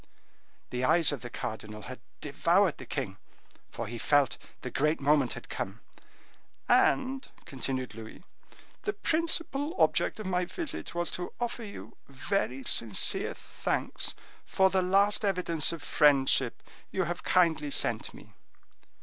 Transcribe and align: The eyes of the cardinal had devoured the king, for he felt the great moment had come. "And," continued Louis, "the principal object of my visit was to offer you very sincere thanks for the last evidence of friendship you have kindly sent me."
The 0.71 0.83
eyes 0.83 1.11
of 1.11 1.21
the 1.21 1.29
cardinal 1.29 1.83
had 1.83 1.99
devoured 2.21 2.79
the 2.79 2.87
king, 2.87 3.17
for 3.69 3.85
he 3.85 3.99
felt 3.99 4.39
the 4.61 4.71
great 4.71 4.99
moment 4.99 5.33
had 5.33 5.47
come. 5.47 5.79
"And," 6.67 7.27
continued 7.45 7.93
Louis, 7.93 8.23
"the 8.81 8.93
principal 8.93 9.75
object 9.77 10.19
of 10.19 10.25
my 10.25 10.45
visit 10.45 10.95
was 10.95 11.11
to 11.11 11.31
offer 11.39 11.63
you 11.63 11.97
very 12.09 12.63
sincere 12.63 13.35
thanks 13.35 14.15
for 14.43 14.71
the 14.71 14.81
last 14.81 15.23
evidence 15.23 15.71
of 15.71 15.83
friendship 15.83 16.63
you 16.89 17.03
have 17.03 17.21
kindly 17.23 17.69
sent 17.69 18.11
me." 18.11 18.33